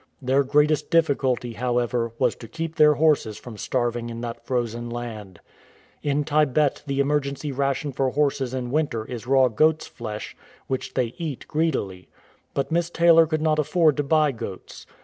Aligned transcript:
Their 0.19 0.43
greatest 0.43 0.89
difficulty, 0.89 1.53
how 1.53 1.77
ever, 1.77 2.11
was 2.17 2.35
to 2.37 2.47
keep 2.47 2.75
their 2.77 2.95
horses 2.95 3.37
from 3.37 3.55
starving 3.55 4.09
in 4.09 4.21
that 4.21 4.43
frozen 4.47 4.89
land. 4.89 5.39
In 6.01 6.23
Tibet 6.23 6.81
the 6.87 6.99
emergency 6.99 7.51
ration 7.51 7.91
for 7.91 8.09
horses 8.09 8.51
in 8.55 8.71
winter 8.71 9.05
is 9.05 9.27
raw 9.27 9.47
goafs 9.47 9.87
flesh, 9.87 10.35
which 10.65 10.95
they 10.95 11.13
eat 11.19 11.47
greedily; 11.47 12.09
but 12.55 12.71
Miss 12.71 12.89
Taylor 12.89 13.27
could 13.27 13.43
not 13.43 13.59
afford 13.59 13.95
to 13.97 14.03
buy 14.03 14.31
goats. 14.31 14.87